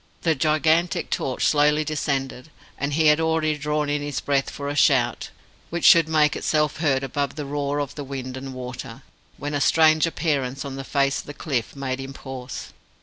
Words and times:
The 0.23 0.33
gigantic 0.33 1.11
torch 1.11 1.45
slowly 1.45 1.83
descended, 1.85 2.49
and 2.75 2.93
he 2.93 3.05
had 3.05 3.19
already 3.19 3.55
drawn 3.55 3.87
in 3.87 4.01
his 4.01 4.19
breath 4.19 4.49
for 4.49 4.67
a 4.67 4.75
shout 4.75 5.29
which 5.69 5.85
should 5.85 6.09
make 6.09 6.35
itself 6.35 6.77
heard 6.77 7.03
above 7.03 7.35
the 7.35 7.45
roar 7.45 7.77
of 7.77 7.93
the 7.93 8.03
wind 8.03 8.35
and 8.35 8.55
water, 8.55 9.03
when 9.37 9.53
a 9.53 9.61
strange 9.61 10.07
appearance 10.07 10.65
on 10.65 10.75
the 10.75 10.83
face 10.83 11.19
of 11.19 11.27
the 11.27 11.35
cliff 11.35 11.75
made 11.75 11.99
him 11.99 12.13
pause. 12.13 12.73